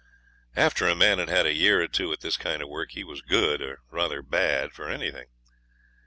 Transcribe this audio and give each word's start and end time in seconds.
After 0.55 0.87
a 0.87 0.95
man 0.95 1.19
had 1.19 1.29
had 1.29 1.45
a 1.45 1.53
year 1.53 1.79
or 1.83 1.87
two 1.87 2.11
at 2.11 2.21
this 2.21 2.35
kind 2.35 2.63
of 2.63 2.69
work, 2.69 2.93
he 2.93 3.03
was 3.03 3.21
good, 3.21 3.61
or 3.61 3.81
rather 3.91 4.23
bad, 4.23 4.73
for 4.73 4.89
anything. 4.89 5.27